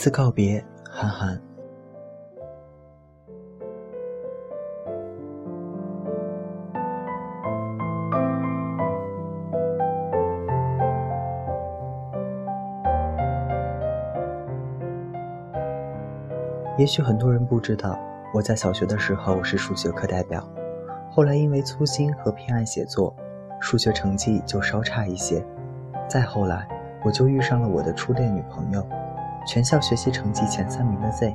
[0.00, 1.38] 次告别，韩寒。
[16.78, 17.98] 也许很多人不知道，
[18.32, 20.42] 我在小学的时候是数学课代表，
[21.10, 23.14] 后来因为粗心和偏爱写作，
[23.60, 25.44] 数学成绩就稍差一些。
[26.08, 26.66] 再后来，
[27.04, 28.82] 我就遇上了我的初恋女朋友，
[29.50, 31.34] 全校学习成绩前三名的 Z。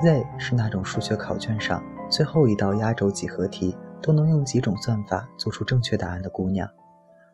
[0.00, 6.66] Z 是那种数学考卷上最后一道压轴几何题都能用几种算法做出正确答案的姑娘，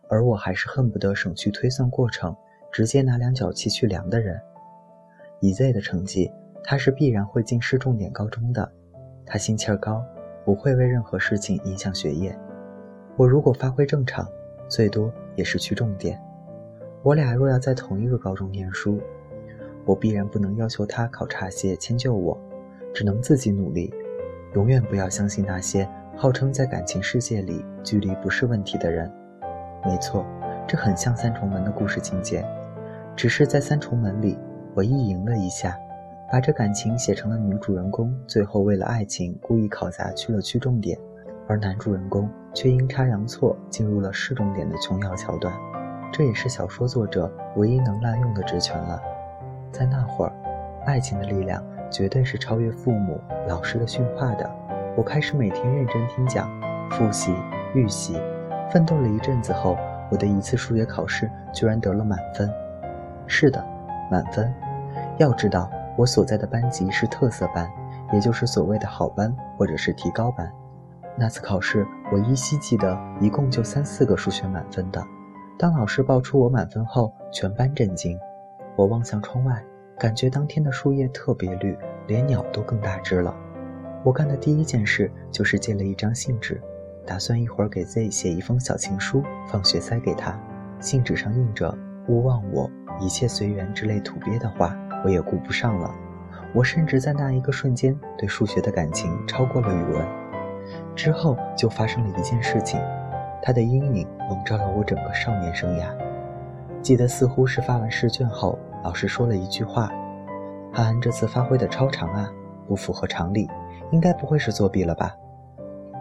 [0.09, 2.35] 而我还是恨不得省去推算过程，
[2.73, 4.41] 直接拿量角器去量的人。
[5.39, 6.29] 以 Z 的成绩。
[6.65, 8.71] 他是必然会进市重点高中的，
[9.25, 10.05] 他心气儿高，
[10.45, 12.37] 不会为任何事情影响学业。
[13.17, 14.29] 我如果发挥正常，
[14.69, 16.21] 最多也是去重点。
[17.05, 19.01] 我俩若要在同一个高中念书，
[19.89, 22.39] 我必然不能要求他考差些迁就我，
[22.93, 23.91] 只能自己努力。
[24.53, 29.11] 永远不要相信那些号称在感情世界里距离不是问题的人。
[29.87, 30.27] 没错，
[30.67, 32.45] 这很像三重门的故事情节，
[33.17, 34.39] 只是在三重门里，
[34.75, 35.75] 我意淫了一下。
[36.31, 40.99] 把这感情写成了女主人公最后为了爱情故意考砸去了区重点，
[41.47, 45.55] 而男主人公却阴差阳错进入了市重点的琼瑶桥段。
[46.13, 49.01] 这也是小说作者唯一能滥用的职权了。
[49.71, 50.33] 在那会儿，
[50.87, 54.51] 爱情的力量绝对是超越父母、老师的训话的。
[54.97, 56.49] 我开始每天认真听讲、
[56.91, 57.35] 复习、
[57.75, 58.21] 预习，
[58.71, 59.77] 奋斗了一阵子后，
[60.11, 62.51] 我的一次数学考试居然得了满分。
[63.27, 63.65] 是的，
[64.11, 64.53] 满分。
[65.19, 65.71] 要知道。
[65.97, 67.69] 我所在的班级是特色班，
[68.13, 70.49] 也就是所谓的好班或者是提高班。
[71.17, 75.03] 那次考试，我依稀记得一共就三四个数学满分的。
[75.59, 78.17] 当老师报出我满分后，全班震惊。
[78.79, 79.61] 我望向窗外，
[79.99, 83.37] 感觉当天的树叶特别绿，连鸟都更大只了。
[84.05, 86.63] 我干的第一件事就是借了一张信纸，
[87.05, 90.41] 打算一会儿给 Z 写一封小情书，放学塞给他。
[90.79, 94.79] 信纸上印着“勿忘我，一切随缘”之类土鳖的话。
[95.05, 95.93] 我也顾不上了，
[96.55, 100.07] 我甚至在那一个瞬间对数学的感情超过了语文。
[100.95, 102.81] 之后就发生了一件事情，
[103.43, 105.87] 它的阴影笼罩了我整个少年生涯。
[106.81, 108.57] 记得似乎是发完试卷后，
[108.89, 109.93] 老师说了一句话
[110.73, 112.27] ：“韩寒这次发挥的超常啊，
[112.67, 113.47] 不符合常理，
[113.91, 115.15] 应该不会是作弊了吧？”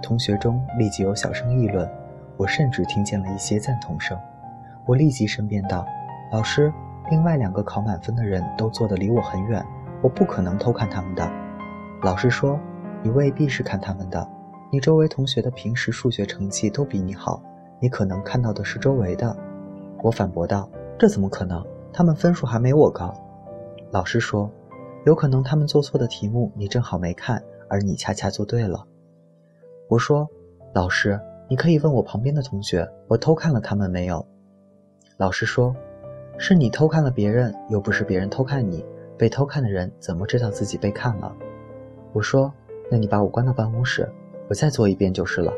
[0.02, 1.86] 同学中立即有小声议论，
[2.38, 4.18] 我甚至听见了一些赞同声。
[4.86, 5.86] 我立即申辩道
[6.32, 6.72] ：“老师。”
[7.12, 9.62] 另外两个考满分的人都坐得离我很远，
[10.02, 11.30] 我不可能偷看他们的。
[12.04, 12.58] 老师说
[13.04, 14.26] ：“你未必是看他们的，
[14.72, 17.44] 你周围同学的平时数学成绩都比你好，
[17.82, 19.36] 你可能看到的是周围的。”
[20.02, 21.62] 我反驳道：“这怎么可能？
[21.92, 23.14] 他们分数还没我高。”
[23.92, 24.50] 老师说
[25.06, 28.86] ：“有可能他们做错的题目你正好没看，而你恰恰做对了。”
[29.90, 30.28] 我说
[30.74, 34.26] ：“老师，你可以问我旁边的同学，我偷看了他们没有？”
[35.18, 35.76] 老师说。
[36.40, 38.86] 是你偷看了别人，又不是别人偷看你。
[39.18, 41.36] 被偷看的人怎么知道自己被看了？
[42.14, 42.54] 我说
[42.92, 44.08] ：“那你把我关到办公室，
[44.48, 45.52] 我再做一遍就是了。”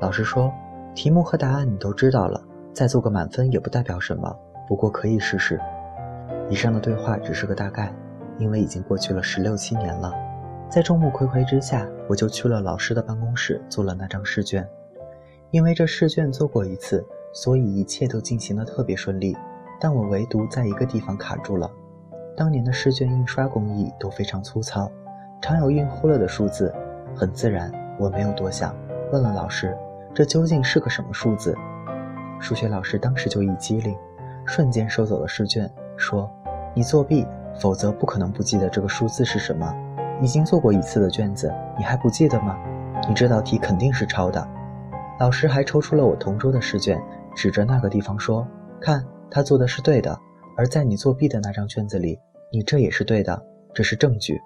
[0.00, 0.50] 老师说
[0.96, 2.42] ：“题目和答案你都知道了，
[2.72, 4.34] 再做个满分也不代表什么，
[4.66, 5.60] 不过可以试试。”
[6.48, 7.92] 以上的对话只是个大概，
[8.38, 10.12] 因为已经过去了十六七年了。
[10.68, 14.66] 在众目睽睽之下，我就去了老师的办公室做了那张试卷，
[15.50, 17.04] 因为这试卷做过一次。
[17.34, 19.34] 所以一切都进行得特别顺利，
[19.80, 21.70] 但我唯独在一个地方卡住了。
[22.36, 24.92] 当年的试卷印刷工艺都非常粗糙，
[25.40, 26.70] 常有印糊了的数字。
[27.16, 28.76] 很自然，我没有多想，
[29.10, 29.74] 问了老师
[30.12, 31.56] ：“这究竟是个什么数字？”
[32.38, 33.96] 数学老师当时就一激灵，
[34.44, 36.30] 瞬间收走了试卷，说
[36.74, 37.26] ：“你作弊，
[37.58, 39.74] 否则不可能不记得这个数字是什么。
[40.20, 42.56] 已经做过一次的卷子，你还不记得吗？
[43.08, 44.46] 你这道题肯定是抄的。”
[45.18, 47.00] 老师还抽出了我同桌的试卷。
[47.34, 48.46] 指着那个地方说
[48.78, 50.18] ：“看，他做的是对的，
[50.54, 52.18] 而在你作弊的那张卷子里，
[52.52, 53.42] 你这也是对的，
[53.72, 54.38] 这是证据。”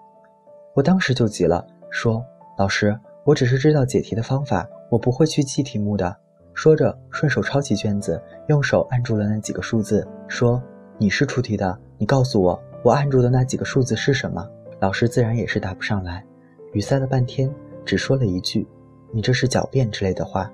[0.72, 2.24] 我当时就急了，说
[2.56, 6.16] ：“老师，我只是知道解题的方法，我不会去记题目的。”
[6.56, 10.60] 说着，顺手抄起卷子，用手按住了那几个数字，说
[10.96, 14.48] ：“你是出题的，你告诉我，我按住的那几个数字是什么？”
[14.80, 16.24] 老师自然也是答不上来，
[16.72, 17.54] 语塞了半天，
[17.84, 18.66] 只说了一句
[19.12, 20.50] ：“你这是狡辩之类的话。”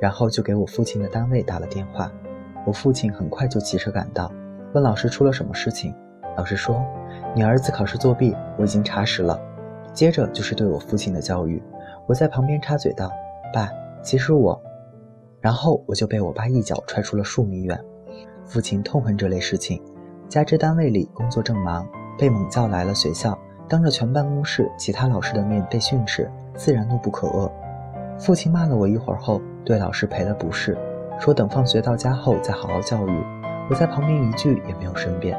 [0.00, 2.10] 然后就给我父亲的单位打了电话，
[2.66, 4.32] 我父亲很快就骑车赶到，
[4.72, 5.94] 问老师出了什么事情。
[6.34, 6.82] 老师说
[7.36, 9.38] ：“你儿子考试作弊，我已经查实了。”
[9.92, 11.62] 接着就是对我父亲的教育，
[12.06, 13.12] 我在旁边插嘴道
[13.52, 13.68] ：“爸，
[14.02, 14.58] 其实我……”
[15.42, 17.78] 然后我就被我爸一脚踹出了数米远。
[18.46, 19.82] 父亲痛恨这类事情，
[20.28, 21.86] 加之单位里工作正忙，
[22.16, 23.36] 被猛叫来了学校，
[23.68, 27.50] 当着全办公室其他老师的面被训斥，自然怒不可遏。
[28.18, 30.78] 父亲骂了我一会儿后，对老师赔了不是，
[31.18, 33.24] 说等放学到家后再好好教育。
[33.68, 35.36] 我在旁边一句也没有申辩。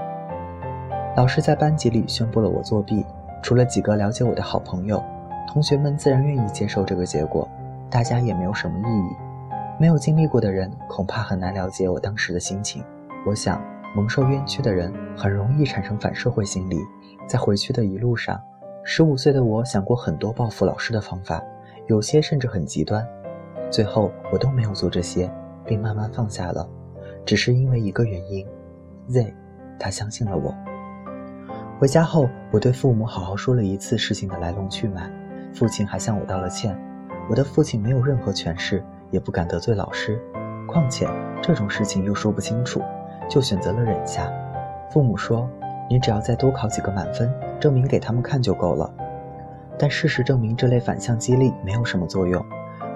[1.16, 3.06] 老师在班级里宣布了我作弊，
[3.42, 5.02] 除了几个了解我的好朋友，
[5.48, 7.48] 同学们自然愿意接受这个结果，
[7.90, 9.16] 大家也没有什么异议。
[9.80, 12.84] 没有经历过的人恐怕很难了解我当时的心情。
[13.26, 13.62] 我想，
[13.96, 16.78] 蒙受冤屈的人很容易产生反社会心理。
[17.28, 18.40] 在回去的一路上，
[18.84, 21.42] 十五岁的我想过很多报复老师的方法，
[21.88, 23.06] 有些甚至很极端。
[23.72, 25.32] 最后，我都没有做这些，
[25.66, 26.70] 并慢慢放下了，
[27.26, 28.46] 只是因为一个原因
[29.08, 29.34] ：Z，
[29.80, 30.54] 他相信了我。
[31.80, 35.10] 回家后，我对父母好好说了一次事情的来龙去脉，
[35.54, 36.78] 父亲还向我道了歉。
[37.30, 38.84] 我的父亲没有任何权势，
[39.14, 40.20] 也不敢得罪老师，
[40.68, 41.08] 况且
[41.40, 42.82] 这种事情又说不清楚，
[43.30, 44.30] 就选择了忍下。
[44.90, 45.48] 父母说
[45.88, 48.92] ：“你只要再多考几个满分，证明给他们看就够了。”
[49.78, 52.44] 但事实证明，这类反向激励没有什么作用。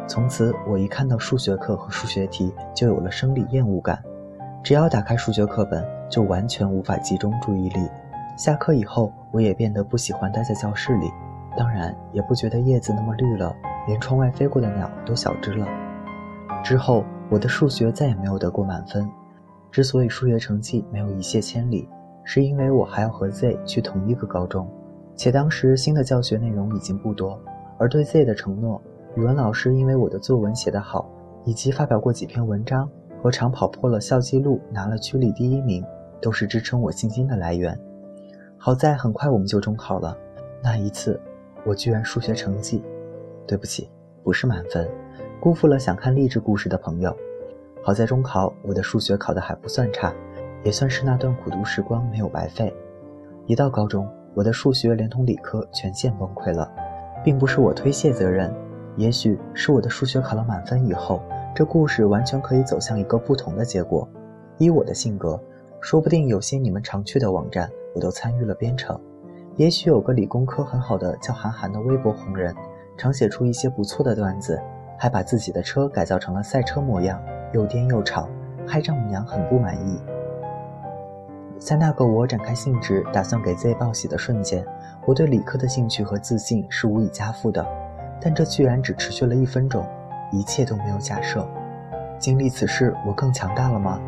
[0.08, 4.02] 从此，我一看到数学课和数学题，就有了生理厌恶感。
[4.64, 7.88] 只要打开数学课本，就完全无法集中注意力。
[8.36, 11.12] 下课以后，我也变得不喜欢待在教室里，
[11.56, 13.56] 当然也不觉得叶子那么绿了，
[13.88, 15.68] 连窗外飞过的鸟都小只了。
[16.68, 19.10] 之后，我的数学再也没有得过满分。
[19.72, 21.88] 之所以数学成绩没有一泻千里，
[22.25, 24.69] 是因为我还要和 Z 去同一个高中，
[25.16, 27.40] 且当时新的教学内容已经不多，
[27.78, 28.81] 而对 Z 的承诺，
[29.16, 31.10] 语文老师因为我的作文写得好，
[31.46, 32.90] 以及发表过几篇文章
[33.24, 35.81] 和长跑破了校纪录拿了区里第一名，
[36.22, 37.80] 都是支撑我信心的来源。
[38.58, 40.18] 好在很快我们就中考了，
[40.62, 41.18] 那一次
[41.64, 42.84] 我居然数学成绩，
[43.48, 43.90] 对不起，
[44.22, 44.86] 不是满分，
[45.39, 47.16] 辜负了想看励志故事的朋友。
[47.84, 50.13] 好在中考我的数学考得还不算差，
[50.63, 52.74] 也算是那段苦读时光没有白费。
[53.45, 56.69] 一到高中，我的数学连同理科全线崩溃了，
[57.24, 58.54] 并不是我推卸责任，
[58.95, 61.22] 也许是我的数学考了满分以后，
[61.56, 64.07] 这故事完全可以走向一个不同的结果。
[64.57, 65.40] 依我的性格，
[65.80, 67.69] 说不定有些你们常去的网站。
[67.95, 69.00] 我都参与了编程，
[69.56, 72.54] 也许有个理工科很好的叫韩寒的微博红人，
[72.95, 74.62] 常写出一些不错的段子，
[74.97, 77.21] 还把自己的车改造成了赛车模样，
[77.53, 78.27] 又颠又吵，
[78.65, 80.01] 害丈母娘很不满意。
[81.59, 84.65] 在那个我展开兴致打算给 Z 报喜的瞬间，
[85.05, 87.65] 我对理科的兴趣和自信是无以加负的，
[88.21, 89.85] 但这居然只持续了一分钟，
[90.31, 91.47] 一切都没有假设。
[92.19, 93.99] 经历此事，我更强大了吗？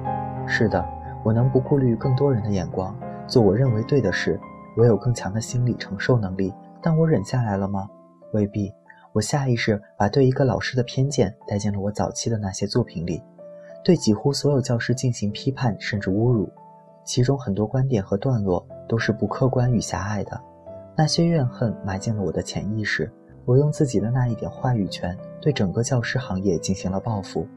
[0.48, 0.84] 是的，
[1.24, 2.96] 我能不顾虑更多人的眼光。
[3.28, 4.40] 做我认为对的事，
[4.76, 7.88] 我有更强的心理承受能力，但我忍下来了吗？
[8.34, 8.74] 未必。
[9.12, 13.24] 我下意识把对一个老师的偏见带进了我早期的那些作品里，
[13.84, 16.48] 对几乎所有教师进行批判甚至侮辱，
[17.04, 20.40] 其中很多观点和段落都是不客观与狭隘的。
[20.96, 23.12] 那些怨恨埋进了我的潜意识，
[23.46, 27.48] 我用自己的那一点话语权对整个教师行业进行了报复。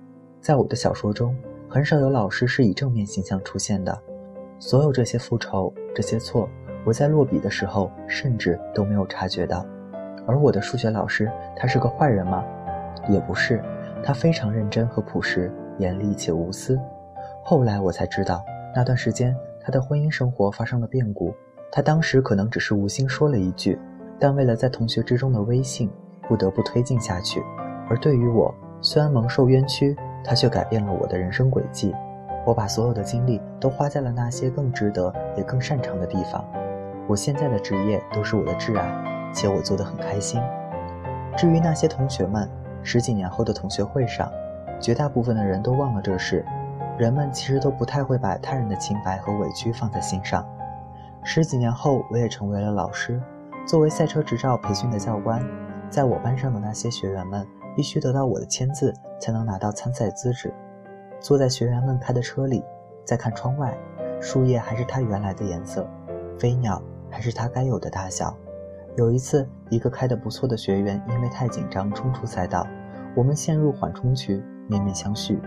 [0.40, 1.36] 在我的小说中，
[1.68, 3.96] 很少有老师是以正面形象出现的。
[4.58, 6.48] 所有这些复仇，这些错，
[6.86, 9.66] 我在落笔的时候甚至都没有察觉到。
[10.26, 12.44] 而我的数学老师，他是个坏人吗？
[13.08, 13.62] 也不是，
[14.02, 16.78] 他非常认真和朴实，严厉且无私。
[17.42, 21.34] 后来我才知道，那段时间他的婚姻生活发生了变故。
[21.70, 23.78] 他当时可能只是无心说了一句，
[24.18, 25.90] 但为了在同学之中的威信，
[26.28, 27.42] 不得不推进下去。
[27.88, 31.94] 而对于我，虽然蒙受冤屈，他却改变了我的人生轨迹。
[32.44, 36.44] 我把所有的精力都花在了那些更值得也更擅长的地方。
[37.08, 38.92] 我现在的职业都是我的挚爱，
[39.32, 40.40] 且我做得很开心。
[41.36, 42.48] 至于那些同学们，
[42.82, 44.30] 十几年后的同学会上，
[44.80, 46.44] 绝大部分的人都忘了这事。
[46.98, 50.46] 人们其实都不太会把他人的清白和委屈放在心上。
[51.24, 53.20] 十几年后，我也成为了老师。
[53.66, 55.42] 作为赛车执照培训的教官，
[55.88, 60.52] 在我班上的那些学员们必须得到我的签字，才能拿到参赛资质。
[61.20, 62.62] 坐在学员们开的车里，
[63.04, 63.72] 再看窗外，
[64.20, 65.88] 树叶还是它原来的颜色，
[66.38, 68.36] 飞鸟还是它该有的大小。
[68.94, 72.66] 有一次，一个开得不错的学员因为太紧张冲出赛道，
[73.14, 75.40] 我们陷入缓冲区，面面相觑。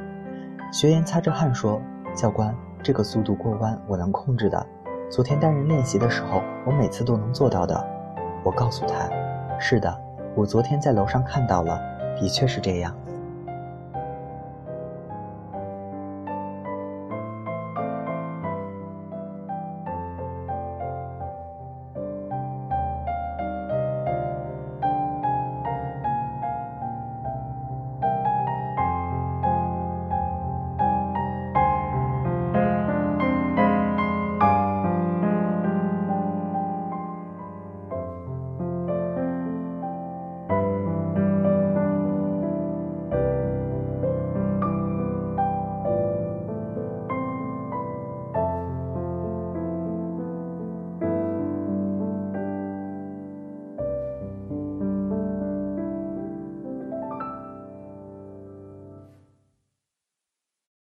[0.72, 1.80] 学员擦着汗说
[2.16, 4.66] ：“教官，这个速度过弯我能控制的。
[5.12, 7.88] 昨天单人练习的时候，我每次都能做到的。”
[8.44, 9.08] 我告诉他
[9.62, 9.96] ：“是的，
[10.36, 11.80] 我昨天在楼上看到了，
[12.20, 12.98] 的确是这样。”